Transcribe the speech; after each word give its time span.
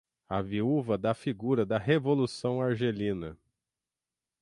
a 0.27 0.41
viúva 0.41 0.97
da 0.97 1.13
figura 1.13 1.63
da 1.63 1.77
revolução 1.77 2.59
argelina 2.59 3.37